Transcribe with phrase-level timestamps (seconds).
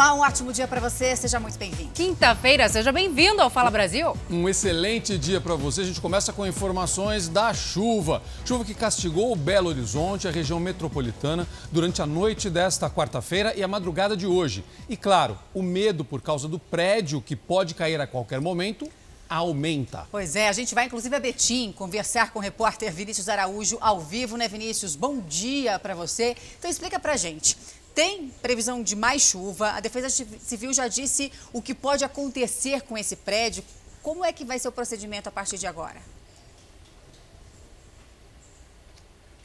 [0.00, 1.90] Olá, um ótimo dia para você, seja muito bem-vindo.
[1.92, 4.16] Quinta-feira, seja bem-vindo ao Fala Brasil.
[4.30, 5.82] Um excelente dia para você.
[5.82, 8.22] A gente começa com informações da chuva.
[8.42, 13.62] Chuva que castigou o Belo Horizonte, a região metropolitana, durante a noite desta quarta-feira e
[13.62, 14.64] a madrugada de hoje.
[14.88, 18.88] E claro, o medo por causa do prédio que pode cair a qualquer momento
[19.28, 20.08] aumenta.
[20.10, 24.00] Pois é, a gente vai inclusive a Betim conversar com o repórter Vinícius Araújo ao
[24.00, 24.96] vivo, né, Vinícius?
[24.96, 26.34] Bom dia para você.
[26.58, 27.54] Então explica pra gente.
[27.94, 29.70] Tem previsão de mais chuva.
[29.72, 33.64] A Defesa Civil já disse o que pode acontecer com esse prédio.
[34.02, 36.00] Como é que vai ser o procedimento a partir de agora?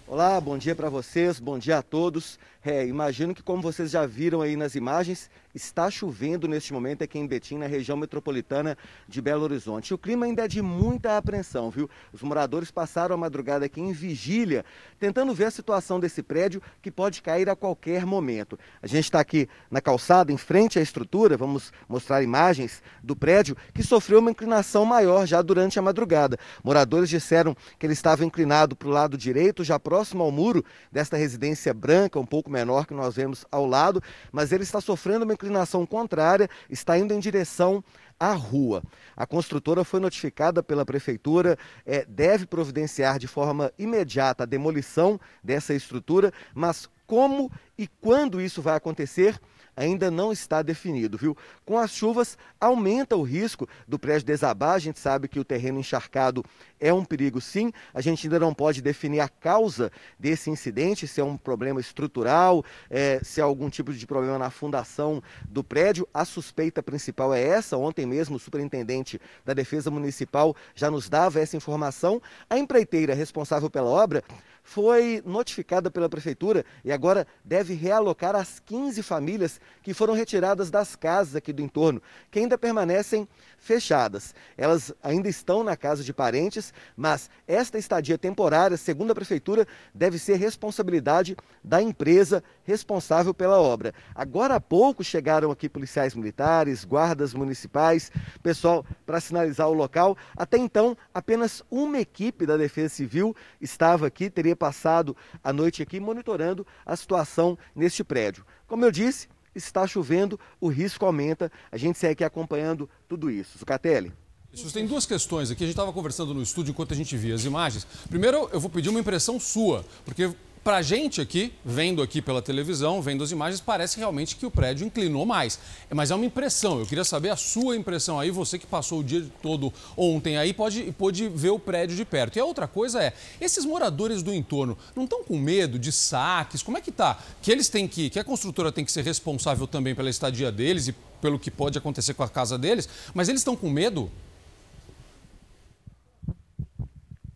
[0.07, 2.37] Olá, bom dia para vocês, bom dia a todos.
[2.67, 7.19] É, imagino que como vocês já viram aí nas imagens, está chovendo neste momento aqui
[7.19, 8.75] em Betim, na região metropolitana
[9.07, 9.93] de Belo Horizonte.
[9.93, 11.87] O clima ainda é de muita apreensão, viu?
[12.11, 14.65] Os moradores passaram a madrugada aqui em vigília,
[14.99, 18.57] tentando ver a situação desse prédio que pode cair a qualquer momento.
[18.81, 23.55] A gente está aqui na calçada, em frente à estrutura, vamos mostrar imagens do prédio
[23.75, 26.37] que sofreu uma inclinação maior já durante a madrugada.
[26.63, 31.15] Moradores disseram que ele estava inclinado para o lado direito, já próximo ao muro desta
[31.15, 35.33] residência branca, um pouco menor que nós vemos ao lado, mas ele está sofrendo uma
[35.33, 37.83] inclinação contrária, está indo em direção
[38.17, 38.81] à rua.
[39.15, 45.73] A construtora foi notificada pela prefeitura, é, deve providenciar de forma imediata a demolição dessa
[45.73, 49.39] estrutura, mas como e quando isso vai acontecer?
[49.75, 51.37] Ainda não está definido, viu?
[51.65, 54.73] Com as chuvas, aumenta o risco do prédio desabar.
[54.73, 56.43] A gente sabe que o terreno encharcado
[56.79, 57.71] é um perigo, sim.
[57.93, 62.63] A gente ainda não pode definir a causa desse incidente, se é um problema estrutural,
[62.89, 66.07] é, se é algum tipo de problema na fundação do prédio.
[66.13, 67.77] A suspeita principal é essa.
[67.77, 72.21] Ontem mesmo, o superintendente da Defesa Municipal já nos dava essa informação.
[72.49, 74.23] A empreiteira responsável pela obra
[74.65, 80.95] foi notificada pela prefeitura e agora deve realocar as 15 famílias que foram retiradas das
[80.95, 82.01] casas aqui do entorno,
[82.31, 83.27] que ainda permanecem
[83.59, 84.33] fechadas.
[84.57, 90.17] Elas ainda estão na casa de parentes, mas esta estadia temporária, segundo a prefeitura, deve
[90.17, 93.93] ser responsabilidade da empresa responsável pela obra.
[94.15, 100.17] Agora há pouco chegaram aqui policiais militares, guardas municipais, pessoal para sinalizar o local.
[100.35, 105.99] Até então, apenas uma equipe da Defesa Civil estava aqui, teria passado a noite aqui
[105.99, 108.45] monitorando a situação neste prédio.
[108.67, 111.51] Como eu disse, está chovendo, o risco aumenta.
[111.71, 113.57] A gente segue aqui acompanhando tudo isso.
[113.57, 114.11] Zucatelli.
[114.53, 115.63] Isso, tem duas questões aqui.
[115.63, 117.85] A gente estava conversando no estúdio enquanto a gente via as imagens.
[118.09, 120.33] Primeiro, eu vou pedir uma impressão sua, porque
[120.65, 124.49] para a gente aqui, vendo aqui pela televisão, vendo as imagens, parece realmente que o
[124.49, 125.59] prédio inclinou mais.
[125.93, 126.79] Mas é uma impressão.
[126.79, 130.55] Eu queria saber a sua impressão aí, você que passou o dia todo ontem aí,
[130.55, 132.37] pode, pode ver o prédio de perto.
[132.37, 136.63] E a outra coisa é, esses moradores do entorno não estão com medo de saques?
[136.63, 137.19] Como é que tá?
[137.43, 140.87] Que eles têm que, que a construtora tem que ser responsável também pela estadia deles
[140.87, 144.11] e pelo que pode acontecer com a casa deles, mas eles estão com medo?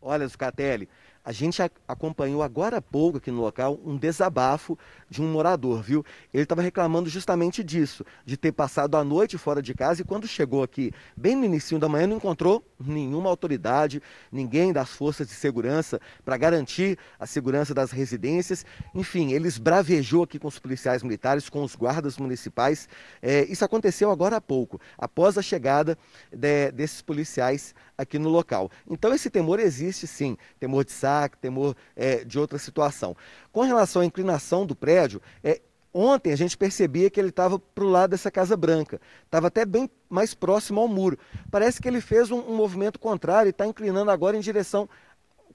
[0.01, 0.89] Olha, Zucatelli,
[1.23, 4.77] a gente acompanhou agora há pouco aqui no local um desabafo
[5.09, 6.05] de um morador, viu?
[6.33, 10.27] Ele estava reclamando justamente disso, de ter passado a noite fora de casa e quando
[10.27, 15.33] chegou aqui, bem no início da manhã, não encontrou nenhuma autoridade, ninguém das forças de
[15.33, 18.65] segurança para garantir a segurança das residências.
[18.93, 22.87] Enfim, ele esbravejou aqui com os policiais militares, com os guardas municipais.
[23.21, 25.97] É, isso aconteceu agora há pouco, após a chegada
[26.31, 28.71] de, desses policiais aqui no local.
[28.89, 33.15] Então esse temor existe sim, temor de saque, temor é, de outra situação.
[33.51, 34.98] Com relação à inclinação do prédio,
[35.43, 35.61] é,
[35.91, 39.65] Ontem a gente percebia que ele estava para o lado dessa Casa Branca, estava até
[39.65, 41.17] bem mais próximo ao muro.
[41.49, 44.87] Parece que ele fez um, um movimento contrário e está inclinando agora em direção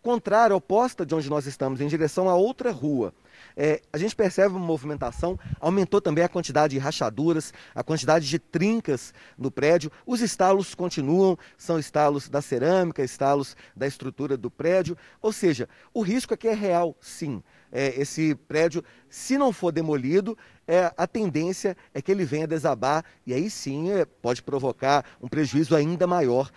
[0.02, 3.14] contrária, oposta de onde nós estamos, em direção a outra rua.
[3.56, 8.38] É, a gente percebe uma movimentação, aumentou também a quantidade de rachaduras, a quantidade de
[8.38, 9.90] trincas no prédio.
[10.04, 14.96] Os estalos continuam, são estalos da cerâmica, estalos da estrutura do prédio.
[15.22, 17.42] Ou seja, o risco aqui é real, sim.
[17.76, 23.04] É, esse prédio, se não for demolido, é, a tendência é que ele venha desabar
[23.26, 26.52] e aí sim é, pode provocar um prejuízo ainda maior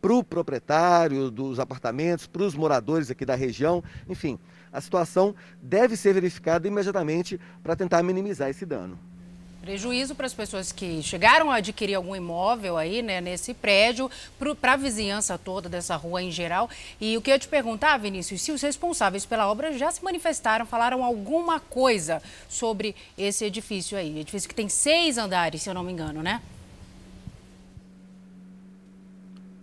[0.00, 4.38] para o proprietário dos apartamentos, para os moradores aqui da região, enfim,
[4.72, 8.98] a situação deve ser verificada imediatamente para tentar minimizar esse dano.
[9.64, 14.10] Prejuízo para as pessoas que chegaram a adquirir algum imóvel aí, né, nesse prédio,
[14.60, 16.68] para a vizinhança toda dessa rua em geral.
[17.00, 20.66] E o que eu te perguntar, Vinícius, se os responsáveis pela obra já se manifestaram,
[20.66, 24.18] falaram alguma coisa sobre esse edifício aí.
[24.18, 26.42] Edifício que tem seis andares, se eu não me engano, né?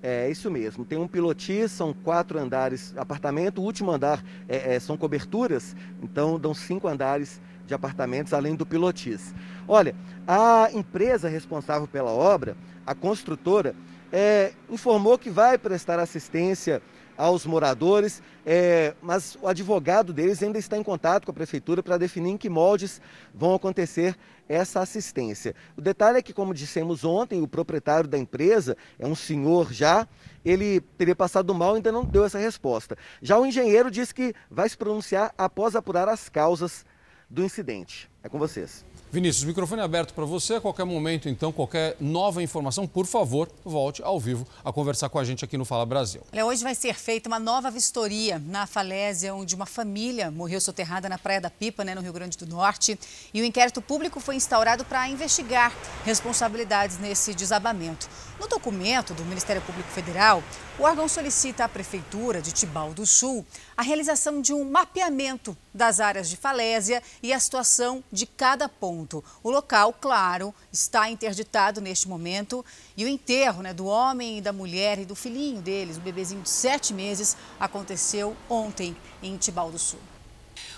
[0.02, 0.84] É isso mesmo.
[0.84, 3.62] Tem um pilotis, são quatro andares apartamento.
[3.62, 8.66] O último andar é, é, são coberturas, então dão cinco andares de apartamentos, além do
[8.66, 9.34] Pilotis.
[9.68, 9.96] Olha,
[10.28, 12.56] a empresa responsável pela obra,
[12.86, 13.76] a construtora,
[14.12, 16.82] é, informou que vai prestar assistência
[17.18, 21.98] aos moradores, é, mas o advogado deles ainda está em contato com a prefeitura para
[21.98, 23.00] definir em que moldes
[23.34, 24.18] vão acontecer
[24.50, 25.56] essa assistência.
[25.78, 30.08] O detalhe é que, como dissemos ontem, o proprietário da empresa é um senhor já,
[30.44, 32.98] ele teria passado mal e ainda não deu essa resposta.
[33.22, 36.86] Já o engenheiro disse que vai se pronunciar após apurar as causas
[37.32, 38.10] do incidente.
[38.22, 38.86] É com vocês.
[39.12, 40.56] Vinícius, microfone aberto para você.
[40.56, 45.18] A qualquer momento, então, qualquer nova informação, por favor, volte ao vivo a conversar com
[45.18, 46.22] a gente aqui no Fala Brasil.
[46.32, 51.10] Olha, hoje vai ser feita uma nova vistoria na falésia, onde uma família morreu soterrada
[51.10, 52.98] na Praia da Pipa, né, no Rio Grande do Norte.
[53.34, 55.74] E o inquérito público foi instaurado para investigar
[56.06, 58.08] responsabilidades nesse desabamento.
[58.40, 60.44] No documento do Ministério Público Federal,
[60.82, 63.46] o órgão solicita à Prefeitura de Tibau do Sul
[63.78, 69.24] a realização de um mapeamento das áreas de falésia e a situação de cada ponto.
[69.44, 72.66] O local, claro, está interditado neste momento
[72.98, 76.42] e o enterro né, do homem e da mulher e do filhinho deles, um bebezinho
[76.42, 80.00] de sete meses, aconteceu ontem em Tibau do Sul.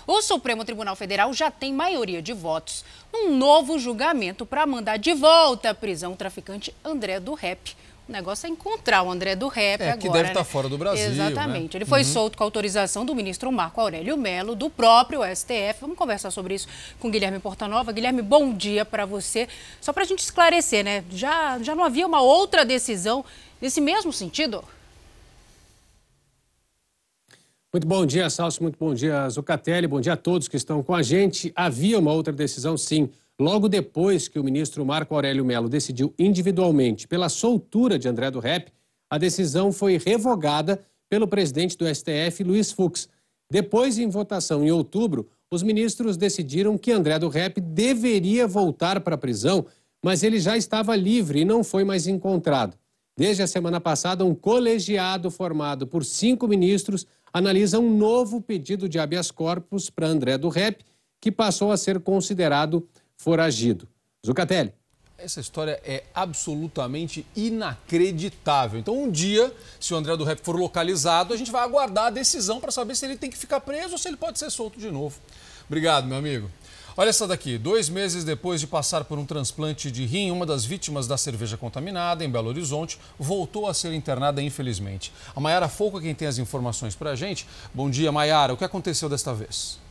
[0.06, 5.14] O Supremo Tribunal Federal já tem maioria de votos num novo julgamento para mandar de
[5.14, 7.74] volta à prisão o traficante André do Rep.
[8.06, 9.96] O negócio é encontrar o André do Rep é, agora.
[9.98, 10.28] Que deve né?
[10.28, 11.06] estar tá fora do Brasil.
[11.06, 11.74] Exatamente.
[11.74, 11.78] Né?
[11.78, 12.04] Ele foi uhum.
[12.04, 15.80] solto com autorização do ministro Marco Aurélio Melo, do próprio STF.
[15.80, 16.68] Vamos conversar sobre isso
[17.00, 17.92] com Guilherme Portanova.
[17.92, 19.48] Guilherme, bom dia para você.
[19.80, 21.02] Só para a gente esclarecer, né?
[21.10, 23.24] Já, já não havia uma outra decisão
[23.58, 24.62] nesse mesmo sentido?
[27.72, 28.62] Muito bom dia, Salso.
[28.62, 29.86] Muito bom dia, Zucatelli.
[29.86, 31.52] Bom dia a todos que estão com a gente.
[31.56, 33.08] Havia uma outra decisão, sim.
[33.40, 38.38] Logo depois que o ministro Marco Aurélio Melo decidiu individualmente pela soltura de André do
[38.38, 38.70] Rep,
[39.10, 43.08] a decisão foi revogada pelo presidente do STF, Luiz Fux.
[43.50, 49.16] Depois, em votação em outubro, os ministros decidiram que André do Rep deveria voltar para
[49.16, 49.66] a prisão,
[50.02, 52.76] mas ele já estava livre e não foi mais encontrado.
[53.16, 58.98] Desde a semana passada, um colegiado formado por cinco ministros analisa um novo pedido de
[58.98, 60.84] habeas corpus para André do Rep,
[61.20, 63.88] que passou a ser considerado foragido.
[64.24, 64.72] Zucatelli.
[65.16, 68.80] Essa história é absolutamente inacreditável.
[68.80, 72.10] Então, um dia, se o André do Rep for localizado, a gente vai aguardar a
[72.10, 74.78] decisão para saber se ele tem que ficar preso ou se ele pode ser solto
[74.78, 75.18] de novo.
[75.66, 76.50] Obrigado, meu amigo.
[76.96, 77.58] Olha essa daqui.
[77.58, 81.56] Dois meses depois de passar por um transplante de rim, uma das vítimas da cerveja
[81.56, 85.12] contaminada em Belo Horizonte voltou a ser internada, infelizmente.
[85.34, 87.46] A Maiara Folco é quem tem as informações para a gente.
[87.72, 88.54] Bom dia, Maiara.
[88.54, 89.83] O que aconteceu desta vez?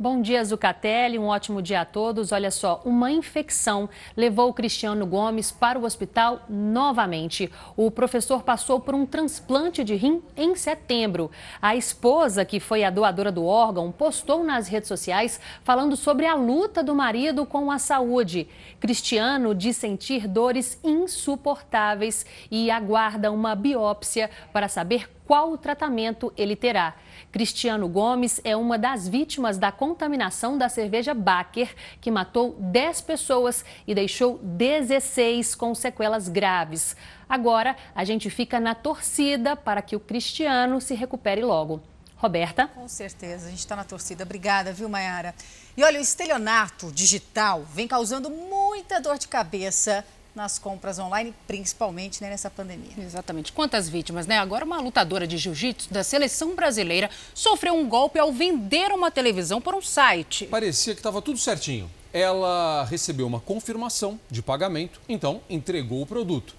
[0.00, 1.18] Bom dia, Zucatelli.
[1.18, 2.30] Um ótimo dia a todos.
[2.30, 7.50] Olha só, uma infecção levou o Cristiano Gomes para o hospital novamente.
[7.76, 11.32] O professor passou por um transplante de rim em setembro.
[11.60, 16.34] A esposa, que foi a doadora do órgão, postou nas redes sociais falando sobre a
[16.36, 18.46] luta do marido com a saúde.
[18.78, 26.56] Cristiano diz sentir dores insuportáveis e aguarda uma biópsia para saber qual o tratamento ele
[26.56, 26.94] terá.
[27.30, 33.62] Cristiano Gomes é uma das vítimas da contaminação da cerveja Baker, que matou 10 pessoas
[33.86, 36.96] e deixou 16 com sequelas graves.
[37.28, 41.82] Agora, a gente fica na torcida para que o Cristiano se recupere logo.
[42.16, 42.66] Roberta?
[42.68, 44.24] Com certeza, a gente está na torcida.
[44.24, 45.34] Obrigada, viu, Mayara?
[45.76, 50.02] E olha, o estelionato digital vem causando muita dor de cabeça
[50.38, 52.92] nas compras online, principalmente né, nessa pandemia.
[52.96, 53.52] Exatamente.
[53.52, 54.38] Quantas vítimas, né?
[54.38, 59.60] Agora, uma lutadora de jiu-jitsu da seleção brasileira sofreu um golpe ao vender uma televisão
[59.60, 60.46] por um site.
[60.46, 61.90] Parecia que estava tudo certinho.
[62.12, 66.54] Ela recebeu uma confirmação de pagamento, então entregou o produto.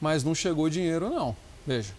[0.00, 1.34] Mas não chegou dinheiro, não.
[1.66, 1.94] Veja.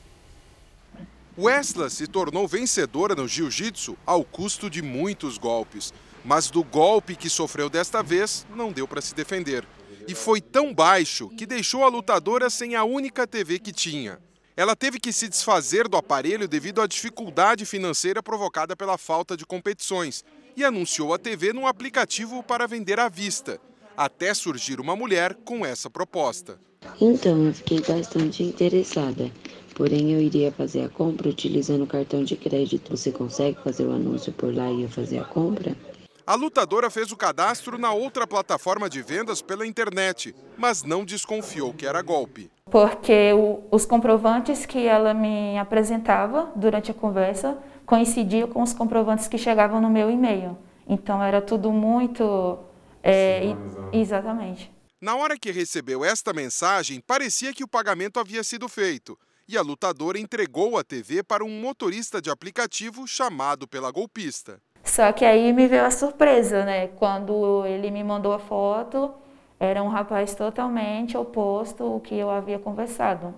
[1.35, 5.91] Wesley se tornou vencedora no jiu-jitsu ao custo de muitos golpes.
[6.23, 9.65] Mas do golpe que sofreu desta vez, não deu para se defender
[10.07, 14.19] e foi tão baixo que deixou a lutadora sem a única TV que tinha.
[14.55, 19.45] Ela teve que se desfazer do aparelho devido à dificuldade financeira provocada pela falta de
[19.45, 20.23] competições
[20.55, 23.59] e anunciou a TV num aplicativo para vender à vista,
[23.97, 26.59] até surgir uma mulher com essa proposta.
[27.01, 29.31] Então, eu fiquei bastante interessada.
[29.73, 32.95] Porém, eu iria fazer a compra utilizando o cartão de crédito.
[32.95, 35.75] Você consegue fazer o anúncio por lá e eu fazer a compra?
[36.25, 41.73] A lutadora fez o cadastro na outra plataforma de vendas pela internet, mas não desconfiou
[41.73, 42.49] que era golpe.
[42.71, 49.27] Porque o, os comprovantes que ela me apresentava durante a conversa coincidiam com os comprovantes
[49.27, 50.57] que chegavam no meu e-mail.
[50.87, 52.57] Então era tudo muito.
[53.03, 53.53] É,
[53.91, 54.71] exatamente.
[55.01, 59.61] Na hora que recebeu esta mensagem, parecia que o pagamento havia sido feito e a
[59.61, 64.61] lutadora entregou a TV para um motorista de aplicativo chamado pela golpista.
[64.93, 66.87] Só que aí me veio a surpresa, né?
[66.87, 69.11] Quando ele me mandou a foto,
[69.59, 73.33] era um rapaz totalmente oposto ao que eu havia conversado.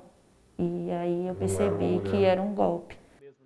[0.59, 2.97] E aí eu percebi que era um golpe.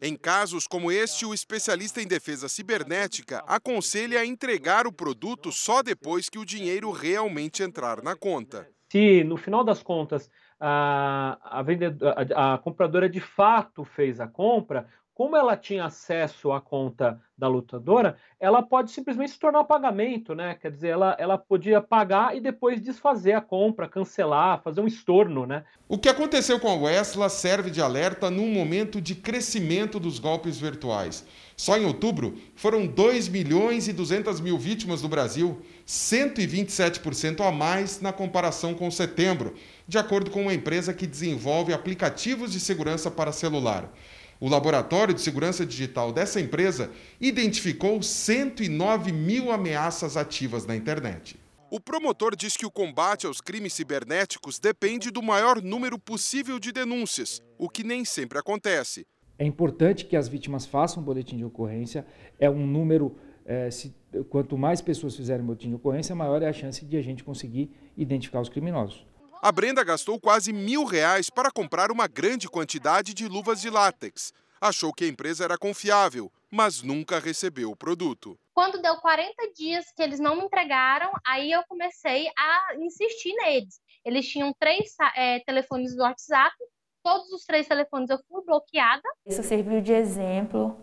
[0.02, 5.84] Em casos como este, o especialista em defesa cibernética aconselha a entregar o produto só
[5.84, 8.68] depois que o dinheiro realmente entrar na conta.
[8.92, 10.28] Se no final das contas
[10.60, 14.88] a, a, vendedora, a, a compradora de fato fez a compra,
[15.20, 20.56] como ela tinha acesso à conta da lutadora, ela pode simplesmente se tornar pagamento, né?
[20.56, 25.46] Quer dizer, ela, ela podia pagar e depois desfazer a compra, cancelar, fazer um estorno,
[25.46, 25.66] né?
[25.90, 30.58] O que aconteceu com a Westla serve de alerta num momento de crescimento dos golpes
[30.58, 31.28] virtuais.
[31.58, 38.00] Só em outubro foram 2 milhões e 200 mil vítimas no Brasil, 127% a mais
[38.00, 39.54] na comparação com setembro,
[39.86, 43.92] de acordo com uma empresa que desenvolve aplicativos de segurança para celular.
[44.42, 51.38] O Laboratório de Segurança Digital dessa empresa identificou 109 mil ameaças ativas na internet.
[51.70, 56.72] O promotor diz que o combate aos crimes cibernéticos depende do maior número possível de
[56.72, 59.06] denúncias, o que nem sempre acontece.
[59.38, 62.06] É importante que as vítimas façam um boletim de ocorrência.
[62.40, 63.94] É um número, é, se,
[64.30, 67.70] quanto mais pessoas fizerem boletim de ocorrência, maior é a chance de a gente conseguir
[67.98, 69.06] identificar os criminosos.
[69.42, 74.34] A Brenda gastou quase mil reais para comprar uma grande quantidade de luvas de látex.
[74.60, 78.38] Achou que a empresa era confiável, mas nunca recebeu o produto.
[78.54, 83.80] Quando deu 40 dias que eles não me entregaram, aí eu comecei a insistir neles.
[84.04, 86.54] Eles tinham três é, telefones do WhatsApp,
[87.02, 89.08] todos os três telefones eu fui bloqueada.
[89.26, 90.78] Isso serviu de exemplo.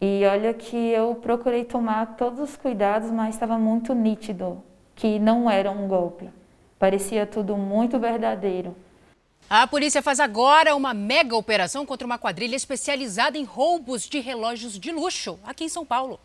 [0.00, 4.62] E olha que eu procurei tomar todos os cuidados, mas estava muito nítido
[4.94, 6.30] que não era um golpe.
[6.78, 8.76] Parecia tudo muito verdadeiro.
[9.48, 14.78] A polícia faz agora uma mega operação contra uma quadrilha especializada em roubos de relógios
[14.78, 16.18] de luxo aqui em São Paulo.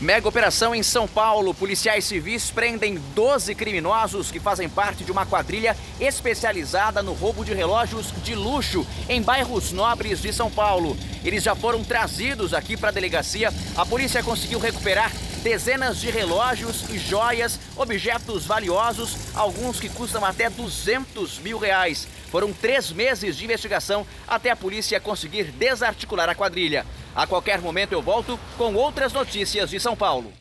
[0.00, 1.54] Mega operação em São Paulo.
[1.54, 7.54] Policiais civis prendem 12 criminosos que fazem parte de uma quadrilha especializada no roubo de
[7.54, 10.96] relógios de luxo em bairros nobres de São Paulo.
[11.24, 13.52] Eles já foram trazidos aqui para a delegacia.
[13.76, 15.12] A polícia conseguiu recuperar
[15.44, 22.08] dezenas de relógios e joias, objetos valiosos, alguns que custam até 200 mil reais.
[22.30, 26.86] Foram três meses de investigação até a polícia conseguir desarticular a quadrilha.
[27.14, 30.32] A qualquer momento eu volto com outras notícias de São Paulo.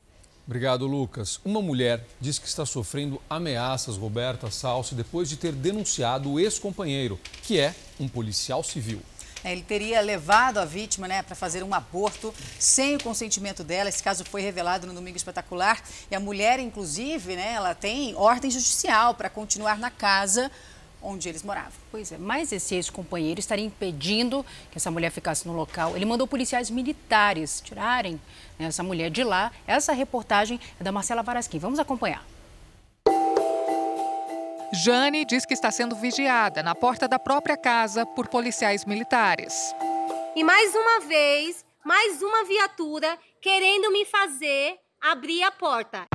[0.48, 1.39] Obrigado, Lucas.
[1.43, 7.19] Uma mulher diz que está sofrendo ameaças, Roberta Salsi, depois de ter denunciado o ex-companheiro,
[7.41, 9.01] que é um policial civil.
[9.43, 13.89] É, ele teria levado a vítima né, para fazer um aborto sem o consentimento dela.
[13.89, 15.81] Esse caso foi revelado no Domingo Espetacular.
[16.09, 20.50] E a mulher, inclusive, né, ela tem ordem judicial para continuar na casa
[21.03, 21.73] onde eles moravam.
[21.91, 25.95] Pois é, mas esse ex-companheiro estaria impedindo que essa mulher ficasse no local.
[25.95, 28.19] Ele mandou policiais militares tirarem
[28.57, 29.51] né, essa mulher de lá.
[29.67, 31.59] Essa reportagem é da Marcela Varasquim.
[31.59, 32.25] Vamos acompanhar.
[34.75, 39.72] Jane diz que está sendo vigiada na porta da própria casa por policiais militares.
[40.36, 46.08] E mais uma vez, mais uma viatura querendo me fazer abrir a porta.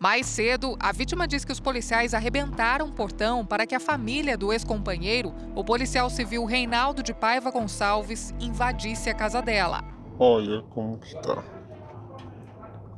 [0.00, 4.38] Mais cedo, a vítima diz que os policiais arrebentaram o portão para que a família
[4.38, 9.84] do ex-companheiro, o policial civil Reinaldo de Paiva Gonçalves, invadisse a casa dela.
[10.18, 11.44] Olha como que tá.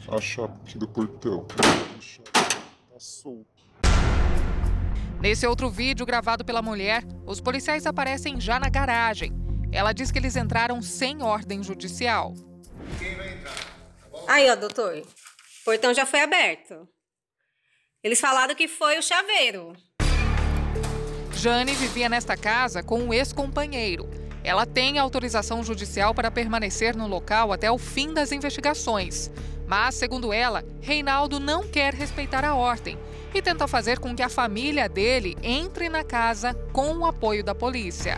[0.08, 1.44] A chave aqui do portão.
[1.44, 3.55] Tá solto.
[5.20, 9.32] Nesse outro vídeo gravado pela mulher, os policiais aparecem já na garagem.
[9.72, 12.34] Ela diz que eles entraram sem ordem judicial.
[12.98, 13.54] Quem vai entrar?
[13.54, 14.98] Tá Aí, ó, doutor.
[14.98, 16.86] O portão já foi aberto.
[18.04, 19.72] Eles falaram que foi o chaveiro.
[21.32, 24.08] Jane vivia nesta casa com um ex-companheiro.
[24.44, 29.30] Ela tem autorização judicial para permanecer no local até o fim das investigações.
[29.66, 32.96] Mas, segundo ela, Reinaldo não quer respeitar a ordem
[33.36, 37.54] e tenta fazer com que a família dele entre na casa com o apoio da
[37.54, 38.16] polícia.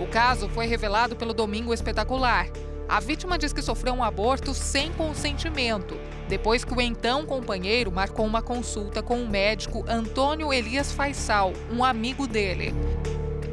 [0.00, 2.48] O caso foi revelado pelo Domingo Espetacular.
[2.88, 8.24] A vítima diz que sofreu um aborto sem consentimento, depois que o então companheiro marcou
[8.24, 12.72] uma consulta com o médico Antônio Elias Faisal, um amigo dele.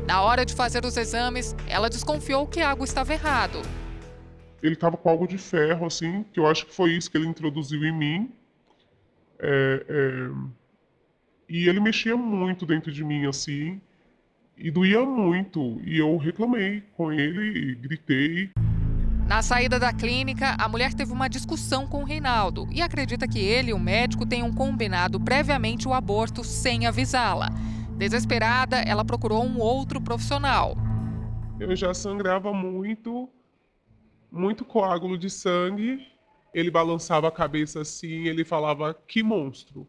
[0.08, 3.62] Na hora de fazer os exames, ela desconfiou que algo estava errado.
[4.62, 7.28] Ele estava com algo de ferro, assim, que eu acho que foi isso que ele
[7.28, 8.32] introduziu em mim.
[9.46, 10.30] É, é...
[11.50, 13.82] E ele mexia muito dentro de mim, assim,
[14.58, 15.82] e doía muito.
[15.84, 18.52] E eu reclamei com ele e gritei.
[19.28, 23.40] Na saída da clínica, a mulher teve uma discussão com o Reinaldo e acredita que
[23.40, 27.50] ele e o médico tenham combinado previamente o aborto sem avisá-la.
[27.98, 30.76] Desesperada, ela procurou um outro profissional.
[31.60, 33.30] Eu já sangrava muito,
[34.32, 36.13] muito coágulo de sangue.
[36.54, 39.88] Ele balançava a cabeça assim, ele falava: Que monstro.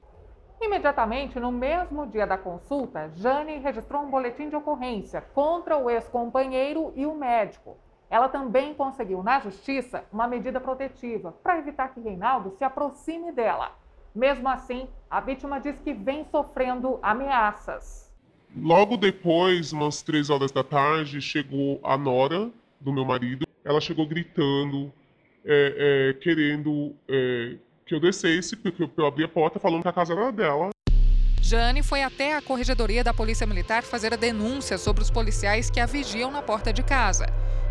[0.60, 6.92] Imediatamente, no mesmo dia da consulta, Jane registrou um boletim de ocorrência contra o ex-companheiro
[6.96, 7.76] e o médico.
[8.08, 13.72] Ela também conseguiu na justiça uma medida protetiva para evitar que Reinaldo se aproxime dela.
[14.14, 18.10] Mesmo assim, a vítima diz que vem sofrendo ameaças.
[18.56, 23.44] Logo depois, umas três horas da tarde, chegou a nora do meu marido.
[23.64, 24.92] Ela chegou gritando,
[25.44, 29.92] é, é, querendo é, que eu descesse, porque eu abri a porta falando que a
[29.92, 30.70] casa era dela.
[31.40, 35.78] Jane foi até a corregedoria da Polícia Militar fazer a denúncia sobre os policiais que
[35.78, 37.26] a vigiam na porta de casa.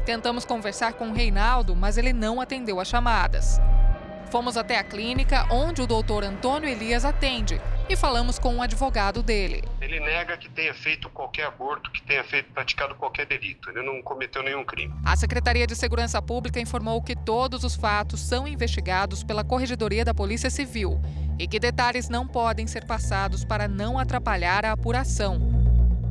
[0.06, 3.60] Tentamos conversar com o Reinaldo, mas ele não atendeu as chamadas.
[4.34, 9.22] Fomos até a clínica onde o doutor Antônio Elias atende e falamos com um advogado
[9.22, 9.64] dele.
[9.80, 13.70] Ele nega que tenha feito qualquer aborto, que tenha feito praticado qualquer delito.
[13.70, 14.92] Ele não cometeu nenhum crime.
[15.06, 20.16] A Secretaria de Segurança Pública informou que todos os fatos são investigados pela Corregedoria da
[20.16, 21.00] Polícia Civil
[21.38, 25.40] e que detalhes não podem ser passados para não atrapalhar a apuração.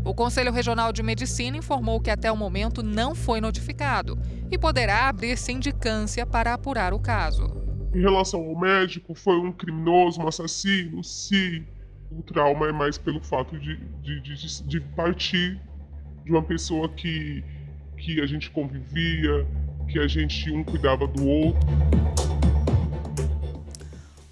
[0.04, 4.16] O Conselho Regional de Medicina informou que até o momento não foi notificado
[4.48, 7.61] e poderá abrir sindicância para apurar o caso.
[7.94, 11.64] Em relação ao médico, foi um criminoso, um assassino, sim.
[12.10, 15.60] O trauma é mais pelo fato de, de, de, de partir
[16.24, 17.44] de uma pessoa que,
[17.98, 19.46] que a gente convivia,
[19.88, 21.60] que a gente um cuidava do outro.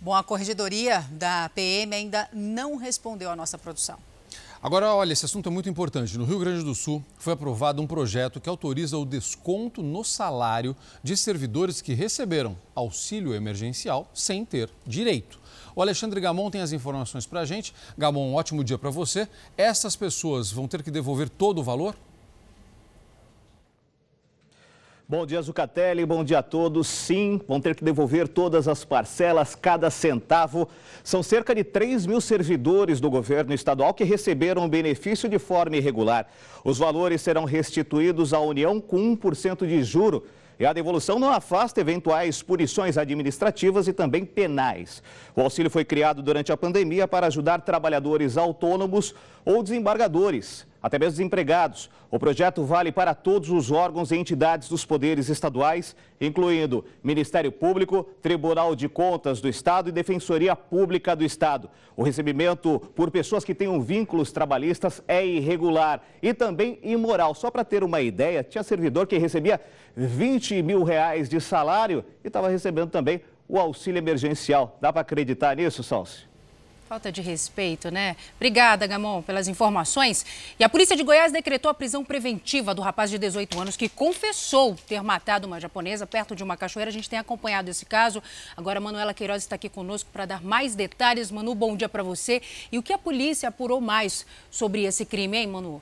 [0.01, 3.99] Bom, a corregedoria da PM ainda não respondeu à nossa produção.
[4.63, 6.19] Agora, olha, esse assunto é muito importante.
[6.19, 10.77] No Rio Grande do Sul foi aprovado um projeto que autoriza o desconto no salário
[11.03, 15.41] de servidores que receberam auxílio emergencial sem ter direito.
[15.75, 17.73] O Alexandre Gamon tem as informações para a gente.
[17.97, 19.27] Gamon, um ótimo dia para você.
[19.57, 21.97] Essas pessoas vão ter que devolver todo o valor?
[25.11, 26.07] Bom dia, Zucatelli.
[26.07, 26.87] Bom dia a todos.
[26.87, 30.69] Sim, vão ter que devolver todas as parcelas, cada centavo.
[31.03, 35.77] São cerca de 3 mil servidores do governo estadual que receberam o benefício de forma
[35.77, 36.29] irregular.
[36.65, 40.25] Os valores serão restituídos à União com 1% de juro.
[40.61, 45.03] E a devolução não afasta eventuais punições administrativas e também penais.
[45.35, 49.13] O auxílio foi criado durante a pandemia para ajudar trabalhadores autônomos
[49.45, 51.91] ou desembargadores até mesmo desempregados.
[52.11, 58.05] O projeto vale para todos os órgãos e entidades dos poderes estaduais, incluindo Ministério Público,
[58.23, 61.71] Tribunal de Contas do Estado e Defensoria Pública do Estado.
[61.97, 67.35] O recebimento por pessoas que tenham vínculos trabalhistas é irregular e também imoral.
[67.35, 69.61] Só para ter uma ideia, tinha servidor que recebia
[69.95, 74.79] 20 mil reais de salário e estava recebendo também o auxílio emergencial.
[74.81, 76.30] Dá para acreditar nisso, Salsi?
[76.91, 78.17] Falta de respeito, né?
[78.35, 80.27] Obrigada, Gamon, pelas informações.
[80.59, 83.89] E a polícia de Goiás decretou a prisão preventiva do rapaz de 18 anos que
[83.89, 86.89] confessou ter matado uma japonesa perto de uma cachoeira.
[86.89, 88.21] A gente tem acompanhado esse caso.
[88.57, 91.31] Agora, a Manuela Queiroz está aqui conosco para dar mais detalhes.
[91.31, 92.43] Manu, bom dia para você.
[92.73, 95.81] E o que a polícia apurou mais sobre esse crime, hein, Manu?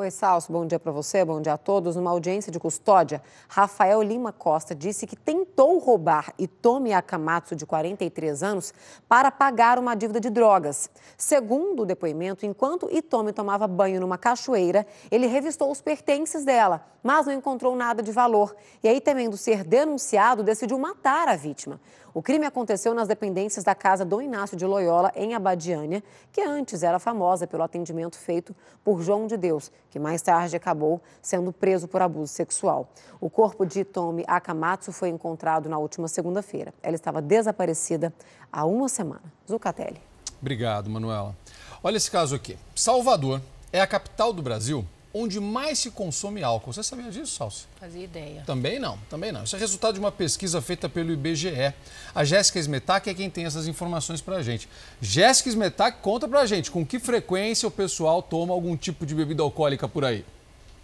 [0.00, 1.96] Oi, Salso, bom dia para você, bom dia a todos.
[1.96, 8.44] Numa audiência de custódia, Rafael Lima Costa disse que tentou roubar Itomi Akamatsu, de 43
[8.44, 8.72] anos,
[9.08, 10.88] para pagar uma dívida de drogas.
[11.16, 17.26] Segundo o depoimento, enquanto Itomi tomava banho numa cachoeira, ele revistou os pertences dela, mas
[17.26, 18.54] não encontrou nada de valor.
[18.84, 21.80] E aí, temendo ser denunciado, decidiu matar a vítima.
[22.18, 26.02] O crime aconteceu nas dependências da casa Dom Inácio de Loyola, em Abadiânia,
[26.32, 31.00] que antes era famosa pelo atendimento feito por João de Deus, que mais tarde acabou
[31.22, 32.88] sendo preso por abuso sexual.
[33.20, 36.74] O corpo de Tomi Akamatsu foi encontrado na última segunda-feira.
[36.82, 38.12] Ela estava desaparecida
[38.50, 39.32] há uma semana.
[39.48, 40.02] Zucatelli.
[40.40, 41.36] Obrigado, Manuela.
[41.84, 42.58] Olha esse caso aqui.
[42.74, 43.40] Salvador
[43.72, 46.72] é a capital do Brasil onde mais se consome álcool.
[46.72, 47.66] Você sabia disso, Salsi?
[47.80, 48.42] Fazia ideia.
[48.46, 49.44] Também não, também não.
[49.44, 51.74] Isso é resultado de uma pesquisa feita pelo IBGE.
[52.14, 54.68] A Jéssica Smetak é quem tem essas informações para a gente.
[55.00, 59.14] Jéssica Smetak, conta para a gente com que frequência o pessoal toma algum tipo de
[59.14, 60.24] bebida alcoólica por aí.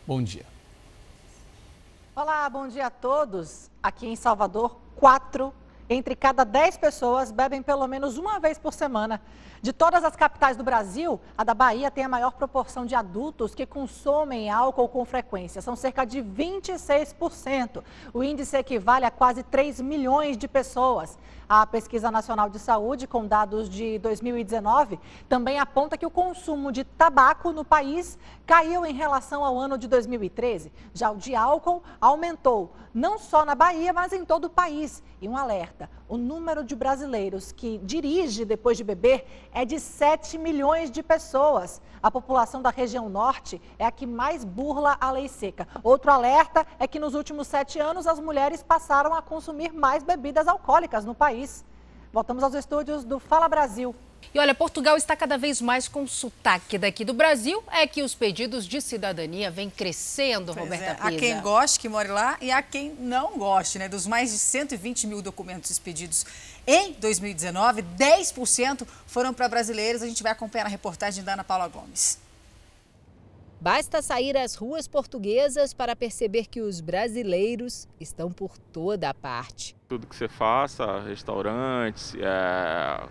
[0.07, 0.47] Bom dia.
[2.17, 3.69] Olá, bom dia a todos.
[3.83, 5.53] Aqui em Salvador, quatro
[5.89, 9.21] entre cada dez pessoas bebem pelo menos uma vez por semana.
[9.61, 13.55] De todas as capitais do Brasil, a da Bahia tem a maior proporção de adultos
[13.55, 15.63] que consomem álcool com frequência.
[15.63, 17.83] São cerca de 26%.
[18.13, 21.19] O índice equivale a quase 3 milhões de pessoas.
[21.57, 26.83] A Pesquisa Nacional de Saúde, com dados de 2019, também aponta que o consumo de
[26.83, 30.73] tabaco no país caiu em relação ao ano de 2013.
[30.93, 35.01] Já o de álcool aumentou, não só na Bahia, mas em todo o país.
[35.23, 35.89] E um alerta.
[36.09, 41.81] O número de brasileiros que dirige depois de beber é de 7 milhões de pessoas.
[42.05, 45.67] A população da região norte é a que mais burla a lei seca.
[45.83, 50.47] Outro alerta é que nos últimos sete anos as mulheres passaram a consumir mais bebidas
[50.47, 51.44] alcoólicas no país.
[52.13, 53.95] Voltamos aos estúdios do Fala Brasil.
[54.33, 57.63] E olha, Portugal está cada vez mais com sotaque daqui do Brasil.
[57.71, 60.95] É que os pedidos de cidadania vêm crescendo, pois Roberta é.
[60.95, 61.09] Pisa.
[61.09, 63.89] Há quem goste que more lá e há quem não goste, né?
[63.89, 66.25] Dos mais de 120 mil documentos expedidos
[66.67, 70.03] em 2019, 10% foram para brasileiros.
[70.03, 72.24] A gente vai acompanhar a reportagem da Ana Paula Gomes.
[73.61, 79.75] Basta sair às ruas portuguesas para perceber que os brasileiros estão por toda a parte.
[79.89, 83.09] Tudo que você faça, restaurantes, é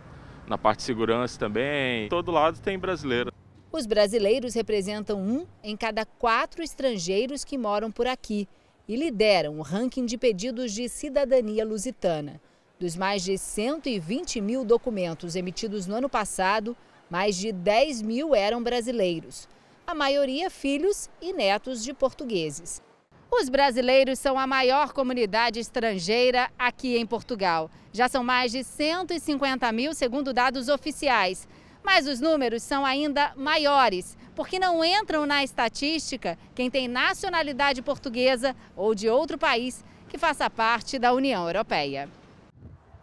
[0.48, 2.10] na parte de segurança também.
[2.10, 3.32] Todo lado tem brasileiro.
[3.72, 8.48] Os brasileiros representam um em cada quatro estrangeiros que moram por aqui
[8.88, 12.40] e lideram o ranking de pedidos de cidadania lusitana.
[12.80, 16.76] Dos mais de 120 mil documentos emitidos no ano passado,
[17.10, 19.48] mais de 10 mil eram brasileiros.
[19.86, 22.82] A maioria filhos e netos de portugueses.
[23.30, 27.70] Os brasileiros são a maior comunidade estrangeira aqui em Portugal.
[27.92, 31.48] Já são mais de 150 mil, segundo dados oficiais.
[31.84, 38.56] Mas os números são ainda maiores, porque não entram na estatística quem tem nacionalidade portuguesa
[38.78, 42.10] ou de outro país que faça parte da União Europeia.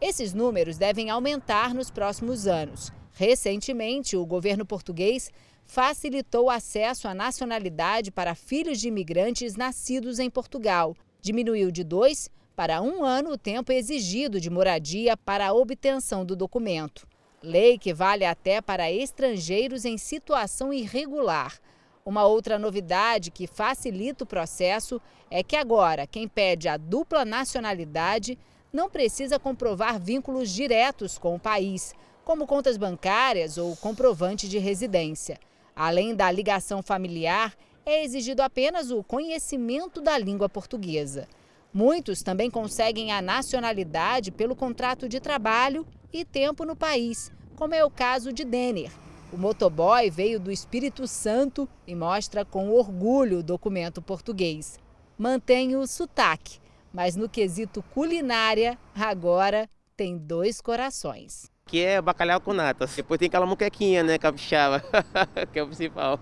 [0.01, 2.91] Esses números devem aumentar nos próximos anos.
[3.21, 5.31] Recentemente, o governo português
[5.67, 10.97] facilitou o acesso à nacionalidade para filhos de imigrantes nascidos em Portugal.
[11.21, 16.35] Diminuiu de dois para um ano o tempo exigido de moradia para a obtenção do
[16.35, 17.07] documento.
[17.43, 21.61] Lei que vale até para estrangeiros em situação irregular.
[22.07, 24.99] Uma outra novidade que facilita o processo
[25.31, 28.39] é que agora quem pede a dupla nacionalidade
[28.73, 31.93] não precisa comprovar vínculos diretos com o país,
[32.25, 35.39] como contas bancárias ou comprovante de residência.
[35.75, 37.57] Além da ligação familiar,
[37.87, 41.27] é exigido apenas o conhecimento da língua portuguesa.
[41.73, 47.85] Muitos também conseguem a nacionalidade pelo contrato de trabalho e tempo no país, como é
[47.85, 48.91] o caso de Denner.
[49.33, 54.79] O motoboy veio do Espírito Santo e mostra com orgulho o documento português.
[55.17, 56.59] Mantém o sotaque,
[56.93, 62.87] mas no quesito culinária, agora tem dois corações aqui é bacalhau com nata.
[62.87, 64.83] Depois tem aquela moquequinha, né, capixaba,
[65.53, 66.19] que é o principal.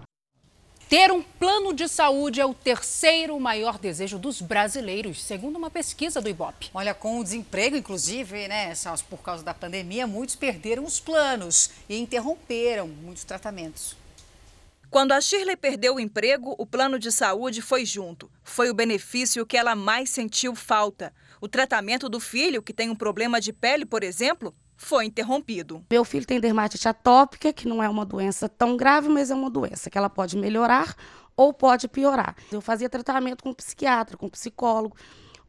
[0.89, 6.21] Ter um plano de saúde é o terceiro maior desejo dos brasileiros, segundo uma pesquisa
[6.21, 6.71] do Ibope.
[6.73, 8.73] Olha, com o desemprego, inclusive, né,
[9.09, 13.97] por causa da pandemia, muitos perderam os planos e interromperam muitos tratamentos.
[14.89, 18.31] Quando a Shirley perdeu o emprego, o plano de saúde foi junto.
[18.43, 21.13] Foi o benefício que ela mais sentiu falta.
[21.39, 25.85] O tratamento do filho, que tem um problema de pele, por exemplo, foi interrompido.
[25.91, 29.51] Meu filho tem dermatite atópica, que não é uma doença tão grave, mas é uma
[29.51, 30.95] doença que ela pode melhorar
[31.37, 32.37] ou pode piorar.
[32.51, 34.97] Eu fazia tratamento com psiquiatra, com psicólogo.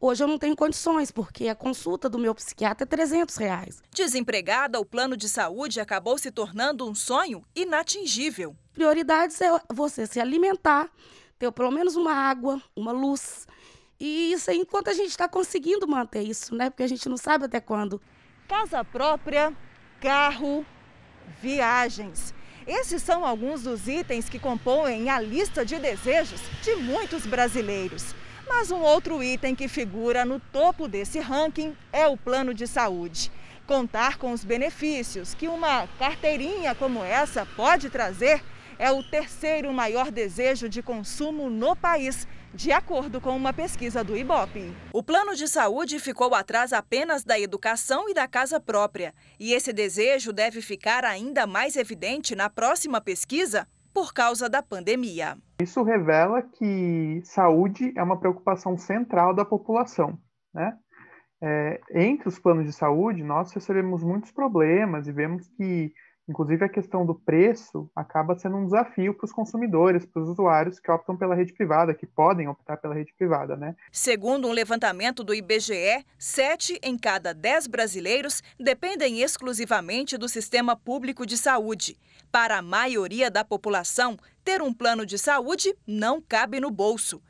[0.00, 3.82] Hoje eu não tenho condições, porque a consulta do meu psiquiatra é 300 reais.
[3.94, 8.56] Desempregada, o plano de saúde acabou se tornando um sonho inatingível.
[8.72, 10.90] Prioridades é você se alimentar,
[11.38, 13.46] ter pelo menos uma água, uma luz.
[13.98, 16.70] E isso aí, enquanto a gente está conseguindo manter isso, né?
[16.70, 18.00] Porque a gente não sabe até quando
[18.50, 19.52] casa própria,
[20.00, 20.66] carro,
[21.40, 22.34] viagens.
[22.66, 28.12] Esses são alguns dos itens que compõem a lista de desejos de muitos brasileiros.
[28.48, 33.30] Mas um outro item que figura no topo desse ranking é o plano de saúde.
[33.68, 38.42] Contar com os benefícios que uma carteirinha como essa pode trazer
[38.80, 44.16] é o terceiro maior desejo de consumo no país de acordo com uma pesquisa do
[44.16, 44.72] IBOP.
[44.92, 49.14] O plano de saúde ficou atrás apenas da educação e da casa própria.
[49.38, 55.36] E esse desejo deve ficar ainda mais evidente na próxima pesquisa por causa da pandemia.
[55.60, 60.18] Isso revela que saúde é uma preocupação central da população.
[60.54, 60.76] Né?
[61.42, 65.92] É, entre os planos de saúde, nós recebemos muitos problemas e vemos que
[66.30, 70.78] Inclusive, a questão do preço acaba sendo um desafio para os consumidores, para os usuários
[70.78, 73.74] que optam pela rede privada, que podem optar pela rede privada, né?
[73.90, 81.26] Segundo um levantamento do IBGE, sete em cada dez brasileiros dependem exclusivamente do sistema público
[81.26, 81.98] de saúde.
[82.30, 87.20] Para a maioria da população, ter um plano de saúde não cabe no bolso.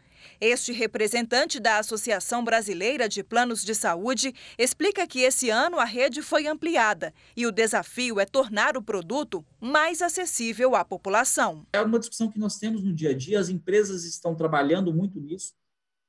[0.40, 6.22] Este representante da Associação Brasileira de Planos de Saúde explica que esse ano a rede
[6.22, 11.66] foi ampliada e o desafio é tornar o produto mais acessível à população.
[11.72, 15.20] É uma discussão que nós temos no dia a dia, as empresas estão trabalhando muito
[15.20, 15.54] nisso.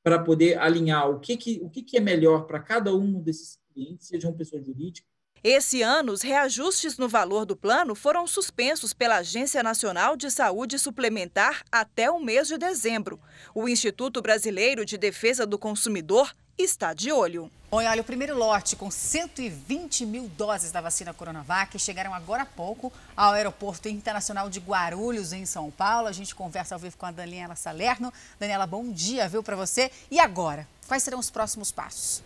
[0.03, 3.59] para poder alinhar o que, que, o que, que é melhor para cada um desses
[3.71, 5.07] clientes, seja uma pessoa jurídica.
[5.43, 10.77] Esse ano, os reajustes no valor do plano foram suspensos pela Agência Nacional de Saúde
[10.77, 13.19] Suplementar até o mês de dezembro.
[13.55, 17.49] O Instituto Brasileiro de Defesa do Consumidor está de olho.
[17.71, 22.45] Oi, olha, o primeiro lote com 120 mil doses da vacina Coronavac chegaram agora há
[22.45, 26.07] pouco ao Aeroporto Internacional de Guarulhos, em São Paulo.
[26.07, 28.13] A gente conversa ao vivo com a Daniela Salerno.
[28.39, 29.89] Daniela, bom dia, viu, para você.
[30.11, 32.21] E agora, quais serão os próximos passos?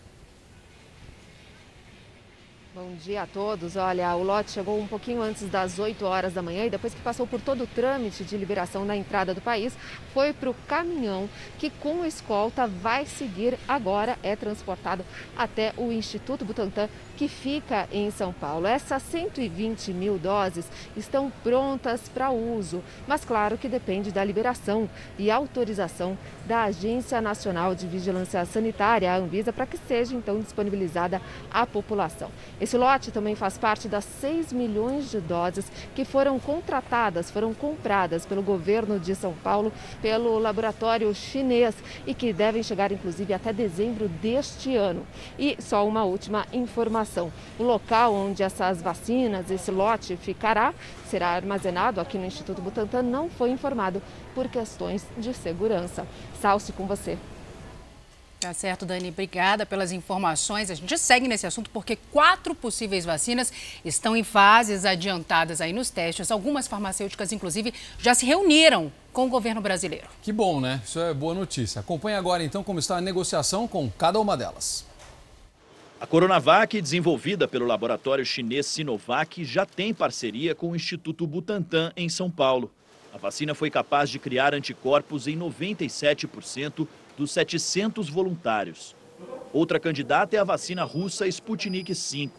[2.76, 3.74] Bom dia a todos.
[3.74, 7.00] Olha, o lote chegou um pouquinho antes das 8 horas da manhã e depois que
[7.00, 9.74] passou por todo o trâmite de liberação na entrada do país,
[10.12, 11.26] foi para o caminhão
[11.58, 18.10] que com escolta vai seguir agora, é transportado até o Instituto Butantan, que fica em
[18.10, 18.66] São Paulo.
[18.66, 24.86] Essas 120 mil doses estão prontas para uso, mas claro que depende da liberação
[25.18, 31.22] e autorização da Agência Nacional de Vigilância Sanitária, a Anvisa, para que seja então disponibilizada
[31.50, 32.30] à população.
[32.66, 38.26] Esse lote também faz parte das 6 milhões de doses que foram contratadas, foram compradas
[38.26, 44.08] pelo governo de São Paulo, pelo laboratório chinês e que devem chegar inclusive até dezembro
[44.08, 45.06] deste ano.
[45.38, 50.74] E só uma última informação: o local onde essas vacinas, esse lote ficará,
[51.08, 54.02] será armazenado aqui no Instituto Butantan, não foi informado
[54.34, 56.04] por questões de segurança.
[56.40, 57.16] Salce com você.
[58.38, 59.08] Tá certo, Dani.
[59.08, 60.70] Obrigada pelas informações.
[60.70, 63.50] A gente segue nesse assunto porque quatro possíveis vacinas
[63.84, 66.30] estão em fases adiantadas aí nos testes.
[66.30, 70.06] Algumas farmacêuticas, inclusive, já se reuniram com o governo brasileiro.
[70.20, 70.82] Que bom, né?
[70.84, 71.80] Isso é boa notícia.
[71.80, 74.84] Acompanhe agora, então, como está a negociação com cada uma delas.
[75.98, 82.06] A Coronavac, desenvolvida pelo laboratório chinês Sinovac, já tem parceria com o Instituto Butantan, em
[82.10, 82.70] São Paulo.
[83.14, 88.94] A vacina foi capaz de criar anticorpos em 97% dos 700 voluntários.
[89.52, 92.30] Outra candidata é a vacina russa Sputnik V.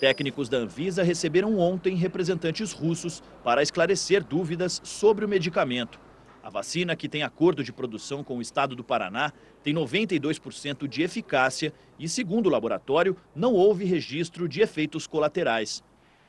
[0.00, 6.00] Técnicos da Anvisa receberam ontem representantes russos para esclarecer dúvidas sobre o medicamento.
[6.42, 9.32] A vacina, que tem acordo de produção com o estado do Paraná,
[9.62, 15.82] tem 92% de eficácia e, segundo o laboratório, não houve registro de efeitos colaterais.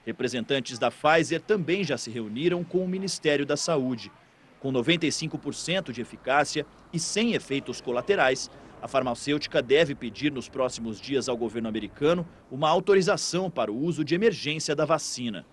[0.05, 4.10] Representantes da Pfizer também já se reuniram com o Ministério da Saúde.
[4.65, 8.49] Com 95% de eficácia e sem efeitos colaterais,
[8.82, 14.04] a farmacêutica deve pedir nos próximos dias ao governo americano uma autorização para o uso
[14.04, 15.45] de emergência da vacina.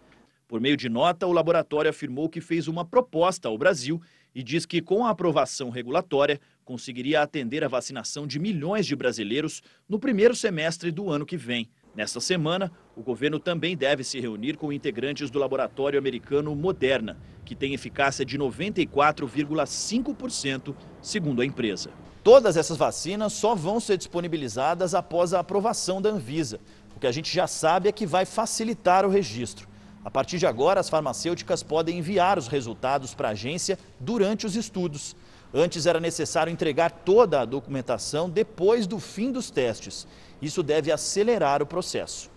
[0.48, 4.01] Por meio de nota, o laboratório afirmou que fez uma proposta ao Brasil
[4.35, 9.62] e diz que, com a aprovação regulatória, conseguiria atender a vacinação de milhões de brasileiros
[9.87, 11.68] no primeiro semestre do ano que vem.
[11.94, 17.55] Nesta semana, o governo também deve se reunir com integrantes do laboratório americano Moderna, que
[17.55, 21.90] tem eficácia de 94,5%, segundo a empresa.
[22.24, 26.59] Todas essas vacinas só vão ser disponibilizadas após a aprovação da Anvisa.
[26.96, 29.68] O que a gente já sabe é que vai facilitar o registro.
[30.05, 34.57] A partir de agora, as farmacêuticas podem enviar os resultados para a agência durante os
[34.57, 35.14] estudos.
[35.55, 40.07] Antes era necessário entregar toda a documentação depois do fim dos testes.
[40.41, 42.32] Isso deve acelerar o processo.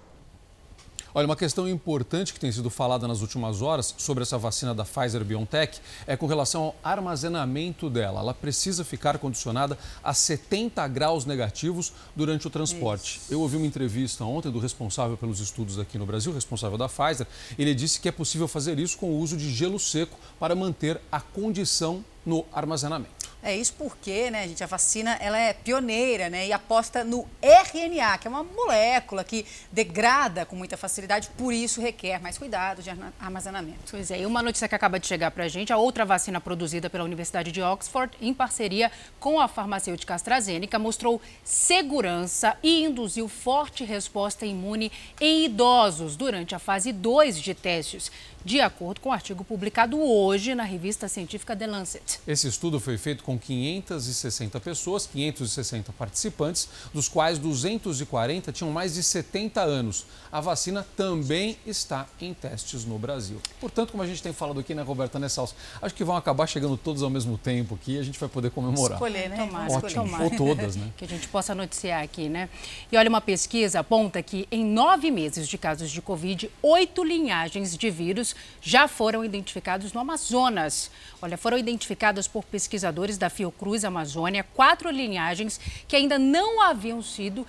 [1.17, 4.83] Olha, uma questão importante que tem sido falada nas últimas horas sobre essa vacina da
[4.83, 8.19] Pfizer BioNTech é com relação ao armazenamento dela.
[8.19, 13.19] Ela precisa ficar condicionada a 70 graus negativos durante o transporte.
[13.19, 13.33] Isso.
[13.33, 17.25] Eu ouvi uma entrevista ontem do responsável pelos estudos aqui no Brasil, responsável da Pfizer.
[17.57, 20.99] Ele disse que é possível fazer isso com o uso de gelo seco para manter
[21.09, 23.25] a condição no armazenamento.
[23.45, 28.17] É isso porque, né, gente, a vacina ela é pioneira, né, e aposta no RNA,
[28.17, 32.89] que é uma molécula que degrada com muita facilidade, por isso requer mais cuidado de
[33.19, 33.91] armazenamento.
[33.91, 36.41] Pois é, e uma notícia que acaba de chegar para a gente, a outra vacina
[36.41, 43.27] produzida pela Universidade de Oxford, em parceria com a farmacêutica AstraZeneca, mostrou segurança e induziu
[43.27, 48.11] forte resposta imune em idosos durante a fase 2 de testes
[48.45, 52.19] de acordo com o um artigo publicado hoje na revista científica The Lancet.
[52.27, 59.01] Esse estudo foi feito com 560 pessoas, 560 participantes, dos quais 240 tinham mais de
[59.01, 60.05] 70 anos.
[60.31, 63.41] A vacina também está em testes no Brasil.
[63.59, 66.77] Portanto, como a gente tem falado aqui, né, Roberta Nessals, acho que vão acabar chegando
[66.77, 68.97] todos ao mesmo tempo aqui e a gente vai poder comemorar.
[68.97, 69.37] Escolher, né?
[69.37, 70.91] Tomar, Ótimo, ou todas, né?
[70.97, 72.47] que a gente possa noticiar aqui, né?
[72.91, 77.75] E olha, uma pesquisa aponta que em nove meses de casos de Covid, oito linhagens
[77.75, 80.89] de vírus já foram identificados no Amazonas.
[81.21, 87.45] Olha, foram identificadas por pesquisadores da Fiocruz Amazônia quatro linhagens que ainda não haviam sido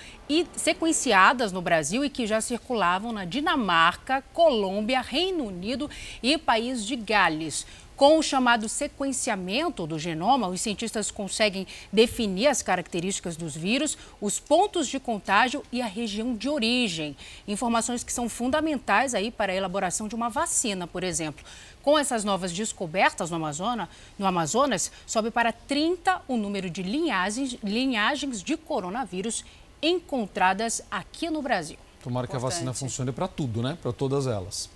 [0.54, 5.88] sequenciadas no Brasil e que já circulavam na Dinamarca, Colômbia, Reino Unido
[6.22, 7.66] e país de Gales.
[7.96, 14.38] Com o chamado sequenciamento do genoma, os cientistas conseguem definir as características dos vírus, os
[14.38, 17.16] pontos de contágio e a região de origem.
[17.48, 21.42] Informações que são fundamentais aí para a elaboração de uma vacina, por exemplo.
[21.82, 27.56] Com essas novas descobertas no Amazonas, no Amazonas sobe para 30 o número de linhagens,
[27.64, 29.42] linhagens de coronavírus
[29.80, 31.78] encontradas aqui no Brasil.
[32.02, 33.78] Tomara que a vacina funcione para tudo, né?
[33.80, 34.68] Para todas elas.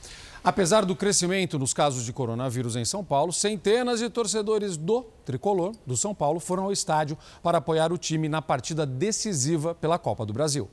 [0.42, 5.74] Apesar do crescimento nos casos de coronavírus em São Paulo, centenas de torcedores do tricolor
[5.86, 10.24] do São Paulo foram ao estádio para apoiar o time na partida decisiva pela Copa
[10.24, 10.66] do Brasil.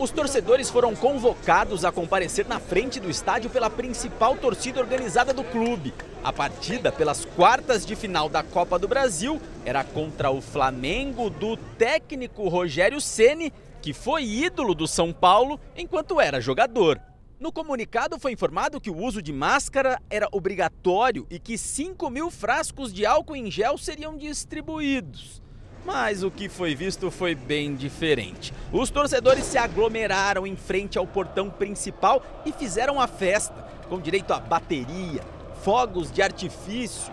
[0.00, 5.44] Os torcedores foram convocados a comparecer na frente do estádio pela principal torcida organizada do
[5.44, 5.94] clube.
[6.24, 11.56] A partida pelas quartas de final da Copa do Brasil era contra o Flamengo do
[11.56, 17.00] técnico Rogério Ceni, que foi ídolo do São Paulo enquanto era jogador.
[17.42, 22.30] No comunicado foi informado que o uso de máscara era obrigatório e que 5 mil
[22.30, 25.42] frascos de álcool em gel seriam distribuídos.
[25.84, 28.54] Mas o que foi visto foi bem diferente.
[28.72, 34.32] Os torcedores se aglomeraram em frente ao portão principal e fizeram a festa, com direito
[34.32, 35.24] a bateria,
[35.64, 37.12] fogos de artifício,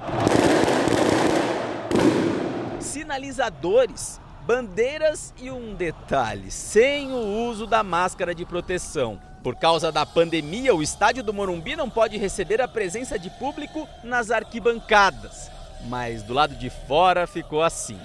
[2.79, 9.28] sinalizadores, bandeiras e um detalhe: sem o uso da máscara de proteção.
[9.43, 13.87] Por causa da pandemia, o estádio do Morumbi não pode receber a presença de público
[14.03, 15.49] nas arquibancadas.
[15.85, 17.97] Mas do lado de fora ficou assim.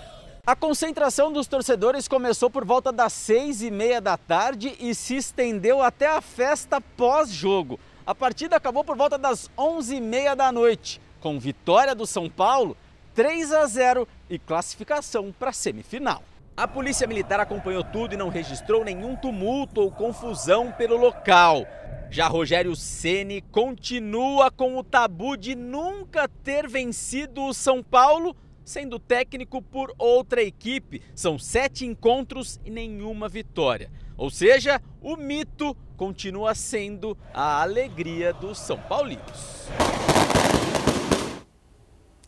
[0.46, 5.16] A concentração dos torcedores começou por volta das seis e meia da tarde e se
[5.16, 7.80] estendeu até a festa pós-jogo.
[8.06, 12.30] A partida acabou por volta das onze e meia da noite, com vitória do São
[12.30, 12.76] Paulo,
[13.14, 16.22] 3 a 0 e classificação para a semifinal.
[16.56, 21.66] A polícia militar acompanhou tudo e não registrou nenhum tumulto ou confusão pelo local.
[22.08, 29.00] Já Rogério Ceni continua com o tabu de nunca ter vencido o São Paulo, sendo
[29.00, 31.02] técnico por outra equipe.
[31.12, 33.90] São sete encontros e nenhuma vitória.
[34.16, 39.66] Ou seja, o mito continua sendo a alegria dos São Paulinos.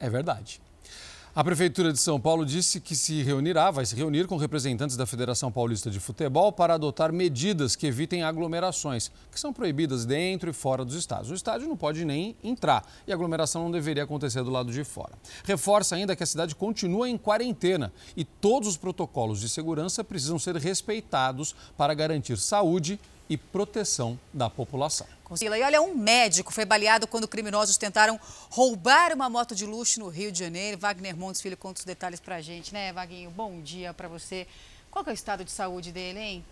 [0.00, 0.65] É verdade.
[1.36, 5.04] A Prefeitura de São Paulo disse que se reunirá, vai se reunir com representantes da
[5.04, 10.52] Federação Paulista de Futebol para adotar medidas que evitem aglomerações, que são proibidas dentro e
[10.54, 11.30] fora dos estádios.
[11.30, 14.82] O estádio não pode nem entrar e a aglomeração não deveria acontecer do lado de
[14.82, 15.12] fora.
[15.44, 20.38] Reforça ainda que a cidade continua em quarentena e todos os protocolos de segurança precisam
[20.38, 25.06] ser respeitados para garantir saúde e proteção da população.
[25.40, 30.08] E olha, um médico foi baleado quando criminosos tentaram roubar uma moto de luxo no
[30.08, 30.78] Rio de Janeiro.
[30.78, 33.30] Wagner Montes Filho conta os detalhes pra gente, né, Vaguinho?
[33.30, 34.46] Bom dia para você.
[34.88, 36.44] Qual é o estado de saúde dele, hein?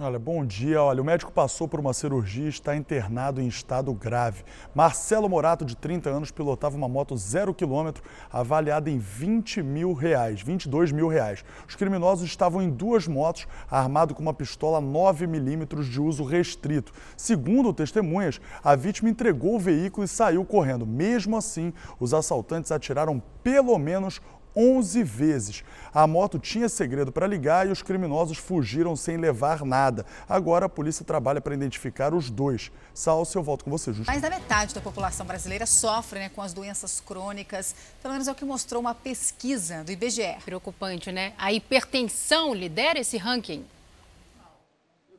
[0.00, 0.80] Olha, bom dia.
[0.80, 4.44] Olha, o médico passou por uma cirurgia e está internado em estado grave.
[4.72, 10.40] Marcelo Morato, de 30 anos, pilotava uma moto zero quilômetro avaliada em 20 mil reais,
[10.40, 11.44] 22 mil reais.
[11.66, 16.92] Os criminosos estavam em duas motos, armado com uma pistola 9 milímetros de uso restrito.
[17.16, 20.86] Segundo testemunhas, a vítima entregou o veículo e saiu correndo.
[20.86, 24.20] Mesmo assim, os assaltantes atiraram pelo menos
[24.58, 25.64] 11 vezes.
[25.94, 30.04] A moto tinha segredo para ligar e os criminosos fugiram sem levar nada.
[30.28, 32.72] Agora a polícia trabalha para identificar os dois.
[32.92, 34.10] Salce, eu volto com você, Justo.
[34.10, 37.74] Mais da metade da população brasileira sofre né, com as doenças crônicas.
[38.02, 40.36] Pelo menos é o que mostrou uma pesquisa do IBGE.
[40.44, 41.32] Preocupante, né?
[41.38, 43.64] A hipertensão lidera esse ranking.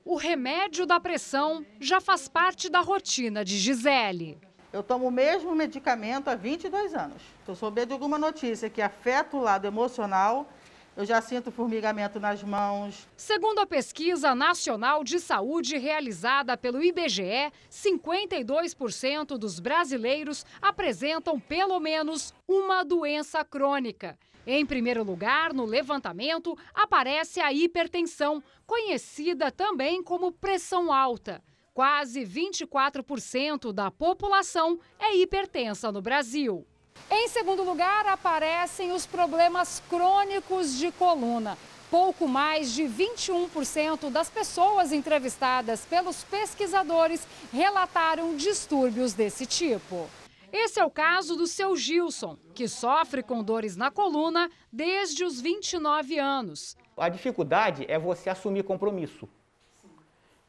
[0.03, 4.48] O remédio da pressão já faz parte da rotina de Gisele.
[4.71, 7.21] Eu tomo o mesmo medicamento há 22 anos.
[7.43, 10.47] Se eu souber de alguma notícia que afeta o lado emocional,
[10.95, 13.07] eu já sinto formigamento nas mãos.
[13.17, 22.31] Segundo a pesquisa nacional de saúde realizada pelo IBGE, 52% dos brasileiros apresentam pelo menos
[22.47, 24.19] uma doença crônica.
[24.45, 31.41] Em primeiro lugar, no levantamento, aparece a hipertensão, conhecida também como pressão alta.
[31.79, 36.67] Quase 24% da população é hipertensa no Brasil.
[37.09, 41.57] Em segundo lugar, aparecem os problemas crônicos de coluna.
[41.89, 50.09] Pouco mais de 21% das pessoas entrevistadas pelos pesquisadores relataram distúrbios desse tipo.
[50.51, 55.39] Esse é o caso do seu Gilson, que sofre com dores na coluna desde os
[55.39, 56.75] 29 anos.
[56.97, 59.29] A dificuldade é você assumir compromisso.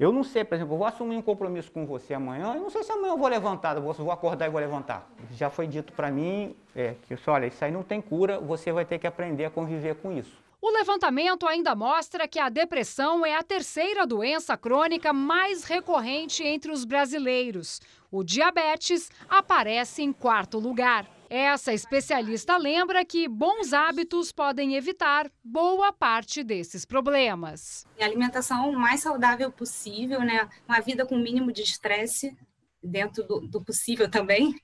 [0.00, 2.70] Eu não sei, por exemplo, eu vou assumir um compromisso com você amanhã, eu não
[2.70, 5.06] sei se amanhã eu vou levantar, eu vou acordar e vou levantar.
[5.32, 8.86] Já foi dito para mim é, que, olha, isso aí não tem cura, você vai
[8.86, 10.34] ter que aprender a conviver com isso.
[10.58, 16.72] O levantamento ainda mostra que a depressão é a terceira doença crônica mais recorrente entre
[16.72, 17.82] os brasileiros.
[18.10, 21.06] O diabetes aparece em quarto lugar.
[21.32, 27.86] Essa especialista lembra que bons hábitos podem evitar boa parte desses problemas.
[28.00, 30.48] A alimentação o mais saudável possível, né?
[30.68, 32.36] Uma vida com o mínimo de estresse,
[32.82, 34.56] dentro do, do possível também,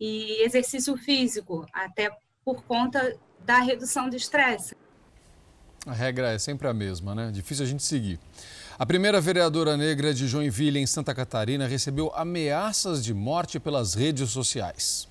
[0.00, 2.10] e exercício físico, até
[2.44, 4.76] por conta da redução do estresse.
[5.86, 7.30] A regra é sempre a mesma, né?
[7.30, 8.18] Difícil a gente seguir.
[8.76, 14.30] A primeira vereadora negra de Joinville, em Santa Catarina, recebeu ameaças de morte pelas redes
[14.30, 15.09] sociais.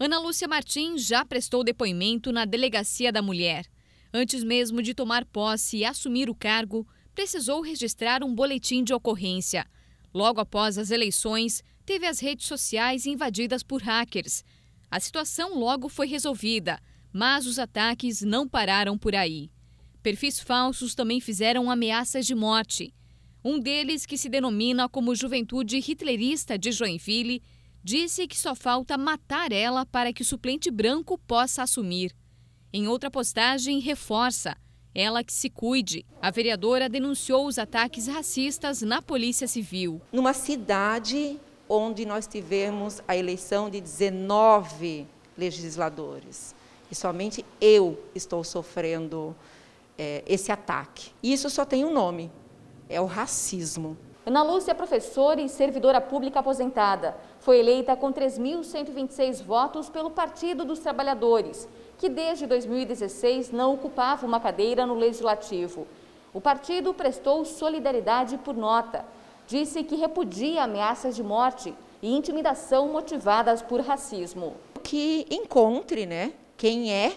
[0.00, 3.66] Ana Lúcia Martins já prestou depoimento na Delegacia da Mulher.
[4.14, 9.66] Antes mesmo de tomar posse e assumir o cargo, precisou registrar um boletim de ocorrência.
[10.14, 14.44] Logo após as eleições, teve as redes sociais invadidas por hackers.
[14.88, 16.78] A situação logo foi resolvida,
[17.12, 19.50] mas os ataques não pararam por aí.
[20.00, 22.94] Perfis falsos também fizeram ameaças de morte.
[23.44, 27.42] Um deles, que se denomina como Juventude Hitlerista de Joinville,
[27.88, 32.14] disse que só falta matar ela para que o suplente branco possa assumir.
[32.70, 34.54] Em outra postagem, reforça:
[34.94, 36.04] ela que se cuide.
[36.20, 40.02] A vereadora denunciou os ataques racistas na Polícia Civil.
[40.12, 46.54] Numa cidade onde nós tivemos a eleição de 19 legisladores.
[46.90, 49.34] E somente eu estou sofrendo
[49.96, 51.10] é, esse ataque.
[51.22, 52.30] E isso só tem um nome:
[52.86, 53.96] é o racismo.
[54.28, 57.16] Ana Lúcia é professora e servidora pública aposentada.
[57.40, 61.66] Foi eleita com 3.126 votos pelo Partido dos Trabalhadores,
[61.96, 65.86] que desde 2016 não ocupava uma cadeira no Legislativo.
[66.34, 69.02] O partido prestou solidariedade por nota
[69.46, 74.54] disse que repudia ameaças de morte e intimidação motivadas por racismo.
[74.84, 77.16] Que encontre né, quem é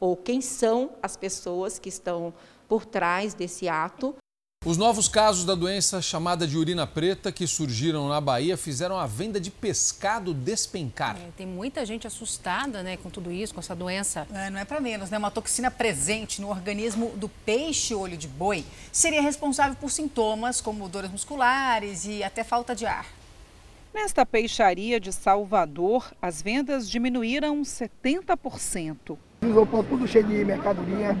[0.00, 2.34] ou quem são as pessoas que estão
[2.66, 4.16] por trás desse ato
[4.68, 9.06] os novos casos da doença chamada de urina preta que surgiram na Bahia fizeram a
[9.06, 11.16] venda de pescado despencar.
[11.16, 14.26] É, tem muita gente assustada né, com tudo isso, com essa doença.
[14.30, 15.16] É, não é para menos, né?
[15.16, 20.86] Uma toxina presente no organismo do peixe olho de boi seria responsável por sintomas como
[20.86, 23.06] dores musculares e até falta de ar.
[23.94, 29.16] Nesta peixaria de Salvador, as vendas diminuíram 70%.
[29.40, 31.16] Isopor tudo cheio de mercadoria,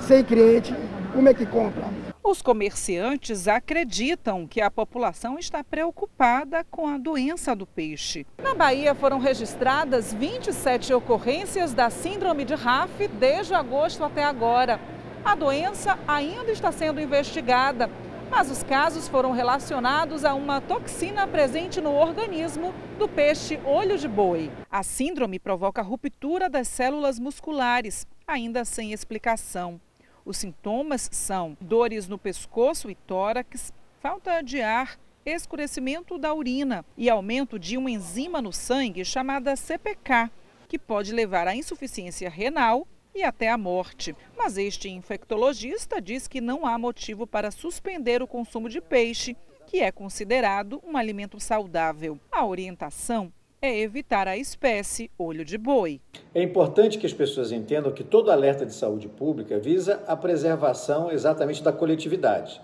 [0.00, 0.72] sem cliente,
[1.12, 1.99] como é que compra?
[2.22, 8.26] Os comerciantes acreditam que a população está preocupada com a doença do peixe.
[8.42, 14.78] Na Bahia foram registradas 27 ocorrências da síndrome de RAF desde agosto até agora.
[15.24, 17.90] A doença ainda está sendo investigada,
[18.30, 24.06] mas os casos foram relacionados a uma toxina presente no organismo do peixe olho de
[24.06, 24.50] boi.
[24.70, 29.80] A síndrome provoca ruptura das células musculares, ainda sem explicação.
[30.24, 37.08] Os sintomas são dores no pescoço e tórax, falta de ar, escurecimento da urina e
[37.08, 40.30] aumento de uma enzima no sangue chamada CPK,
[40.68, 44.14] que pode levar à insuficiência renal e até à morte.
[44.36, 49.80] Mas este infectologista diz que não há motivo para suspender o consumo de peixe, que
[49.80, 52.18] é considerado um alimento saudável.
[52.30, 53.32] A orientação
[53.62, 56.00] é evitar a espécie olho de boi.
[56.34, 61.12] É importante que as pessoas entendam que todo alerta de saúde pública visa a preservação
[61.12, 62.58] exatamente da coletividade.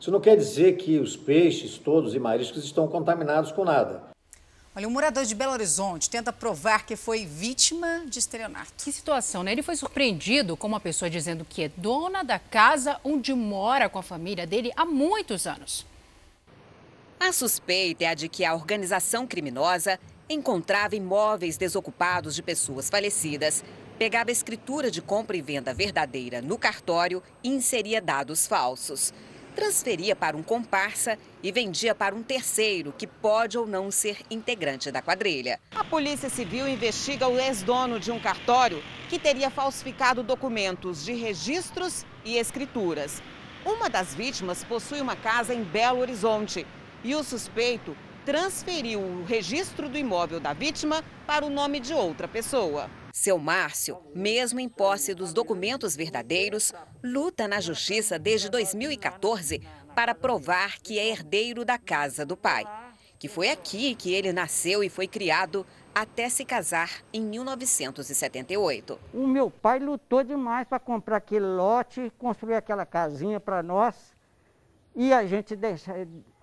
[0.00, 4.02] Isso não quer dizer que os peixes todos e mariscos estão contaminados com nada.
[4.74, 8.72] Olha, um morador de Belo Horizonte tenta provar que foi vítima de estelionato.
[8.78, 9.52] Que situação, né?
[9.52, 13.98] Ele foi surpreendido com uma pessoa dizendo que é dona da casa onde mora com
[13.98, 15.84] a família dele há muitos anos.
[17.18, 19.98] A suspeita é a de que a organização criminosa
[20.28, 23.64] encontrava imóveis desocupados de pessoas falecidas,
[23.98, 29.12] pegava escritura de compra e venda verdadeira no cartório e inseria dados falsos.
[29.54, 34.92] Transferia para um comparsa e vendia para um terceiro, que pode ou não ser integrante
[34.92, 35.58] da quadrilha.
[35.74, 42.06] A Polícia Civil investiga o ex-dono de um cartório que teria falsificado documentos de registros
[42.24, 43.20] e escrituras.
[43.64, 46.64] Uma das vítimas possui uma casa em Belo Horizonte
[47.02, 47.96] e o suspeito
[48.28, 52.90] transferiu o registro do imóvel da vítima para o nome de outra pessoa.
[53.10, 59.62] Seu Márcio, mesmo em posse dos documentos verdadeiros, luta na justiça desde 2014
[59.94, 62.66] para provar que é herdeiro da casa do pai.
[63.18, 65.64] Que foi aqui que ele nasceu e foi criado
[65.94, 69.00] até se casar em 1978.
[69.14, 74.14] O meu pai lutou demais para comprar aquele lote, construir aquela casinha para nós.
[74.94, 75.94] E a gente deixa.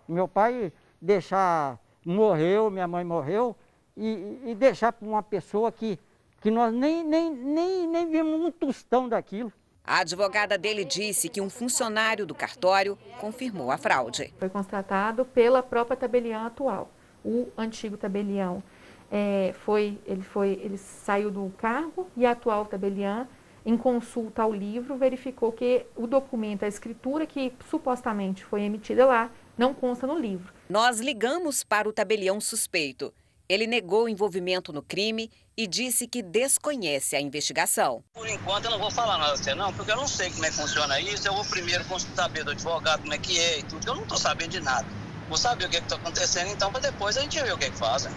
[0.08, 0.74] Meu pai
[1.06, 3.56] deixar, morreu, minha mãe morreu,
[3.96, 5.98] e, e deixar para uma pessoa que,
[6.42, 9.54] que nós nem, nem, nem, nem vimos um tostão daquilo.
[9.88, 14.34] A advogada dele disse que um funcionário do cartório confirmou a fraude.
[14.40, 16.90] Foi constatado pela própria tabelião atual.
[17.24, 18.64] O antigo tabelião
[19.12, 23.28] é, foi, ele, foi, ele saiu do cargo e a atual tabelião,
[23.64, 29.30] em consulta ao livro, verificou que o documento, a escritura que supostamente foi emitida lá,
[29.56, 30.55] não consta no livro.
[30.68, 33.14] Nós ligamos para o tabelião suspeito.
[33.48, 38.04] Ele negou envolvimento no crime e disse que desconhece a investigação.
[38.16, 40.44] Por enquanto eu não vou falar nada a você não, porque eu não sei como
[40.44, 41.28] é que funciona isso.
[41.28, 41.86] Eu vou primeiro
[42.16, 43.88] saber do advogado como é que é e tudo.
[43.88, 44.88] Eu não estou sabendo de nada.
[45.30, 47.70] Vou saber o que está acontecendo então, para depois a gente ver o que, é
[47.70, 48.12] que fazem.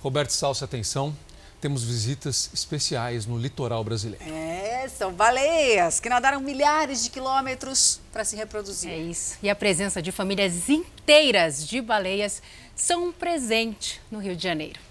[0.00, 1.16] Roberto Salsa, atenção.
[1.60, 4.24] Temos visitas especiais no litoral brasileiro.
[4.24, 8.90] É, são baleias que nadaram milhares de quilômetros para se reproduzir.
[8.90, 9.38] É isso.
[9.42, 12.42] E a presença de famílias inteiras de baleias
[12.76, 14.87] são um presente no Rio de Janeiro.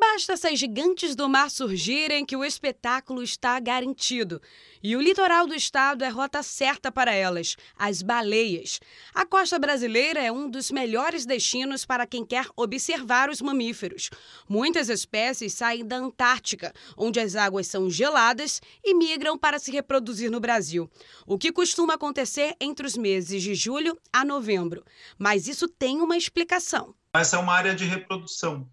[0.00, 4.40] Basta essas gigantes do mar surgirem que o espetáculo está garantido.
[4.82, 8.80] E o litoral do estado é rota certa para elas, as baleias.
[9.14, 14.08] A costa brasileira é um dos melhores destinos para quem quer observar os mamíferos.
[14.48, 20.30] Muitas espécies saem da Antártica, onde as águas são geladas, e migram para se reproduzir
[20.30, 20.90] no Brasil.
[21.26, 24.82] O que costuma acontecer entre os meses de julho a novembro.
[25.18, 26.94] Mas isso tem uma explicação.
[27.12, 28.66] Essa é uma área de reprodução.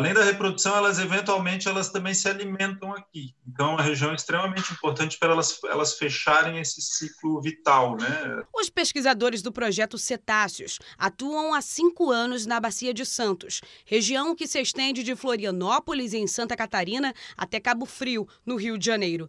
[0.00, 3.34] Além da reprodução, elas eventualmente elas também se alimentam aqui.
[3.46, 8.42] Então, é uma região extremamente importante para elas, elas fecharem esse ciclo vital, né?
[8.54, 14.46] Os pesquisadores do projeto Cetáceos atuam há cinco anos na Bacia de Santos, região que
[14.46, 19.28] se estende de Florianópolis, em Santa Catarina, até Cabo Frio, no Rio de Janeiro.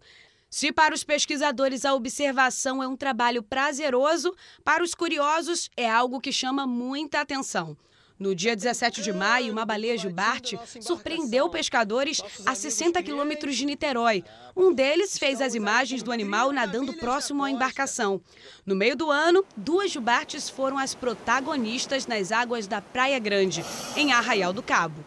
[0.49, 6.21] Se para os pesquisadores a observação é um trabalho prazeroso, para os curiosos é algo
[6.21, 7.75] que chama muita atenção.
[8.21, 14.23] No dia 17 de maio, uma baleia jubarte surpreendeu pescadores a 60 quilômetros de Niterói.
[14.55, 18.21] Um deles fez as imagens do animal nadando próximo à embarcação.
[18.63, 23.65] No meio do ano, duas jubartes foram as protagonistas nas águas da Praia Grande,
[23.97, 25.03] em Arraial do Cabo.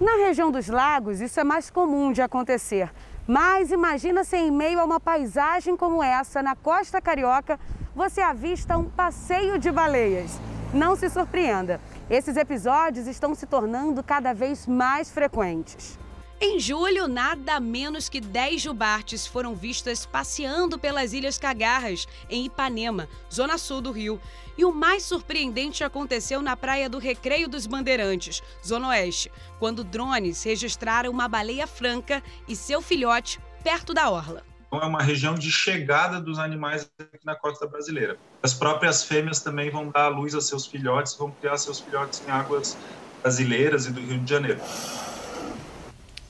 [0.00, 2.88] Na região dos lagos, isso é mais comum de acontecer.
[3.26, 7.58] Mas imagina se em meio a uma paisagem como essa, na costa carioca,
[7.96, 10.38] você avista um passeio de baleias.
[10.72, 11.80] Não se surpreenda.
[12.08, 15.98] Esses episódios estão se tornando cada vez mais frequentes.
[16.38, 23.08] Em julho, nada menos que 10 jubartes foram vistas passeando pelas Ilhas Cagarras, em Ipanema,
[23.32, 24.20] zona sul do Rio.
[24.58, 30.42] E o mais surpreendente aconteceu na praia do Recreio dos Bandeirantes, zona oeste, quando drones
[30.42, 34.53] registraram uma baleia franca e seu filhote perto da orla.
[34.74, 38.18] Então, é uma região de chegada dos animais aqui na costa brasileira.
[38.42, 42.20] As próprias fêmeas também vão dar à luz a seus filhotes, vão criar seus filhotes
[42.26, 42.76] em águas
[43.22, 44.60] brasileiras e do Rio de Janeiro.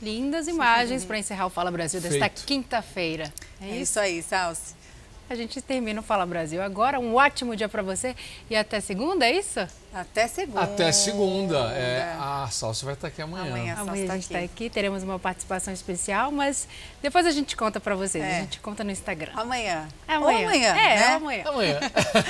[0.02, 3.32] Lindas imagens para encerrar o Fala Brasil desta quinta-feira.
[3.62, 4.74] É isso aí, Salsi.
[5.28, 7.00] A gente termina o Fala Brasil agora.
[7.00, 8.14] Um ótimo dia para você
[8.50, 9.58] e até segunda, é isso?
[9.92, 10.60] Até segunda.
[10.60, 11.56] Até segunda.
[11.72, 13.46] É, a Salsa vai estar aqui amanhã.
[13.46, 14.44] Amanhã, Amanhã tá a gente está aqui.
[14.46, 16.68] aqui, teremos uma participação especial, mas
[17.00, 18.22] depois a gente conta para vocês.
[18.24, 18.38] É.
[18.38, 19.32] A gente conta no Instagram.
[19.36, 19.88] Amanhã.
[20.08, 20.38] É amanhã.
[20.40, 21.06] Ou amanhã, É, né?
[21.14, 21.44] amanhã.
[21.46, 21.80] Amanhã.